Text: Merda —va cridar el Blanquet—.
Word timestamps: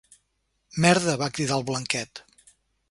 Merda 0.85 1.15
—va 1.21 1.29
cridar 1.37 1.59
el 1.61 1.67
Blanquet—. 1.71 2.25